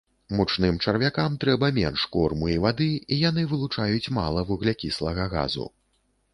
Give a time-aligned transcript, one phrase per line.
[0.37, 5.71] Мучным чарвякам трэба менш корму і вады, і яны вылучаюць мала вуглякіслага газу.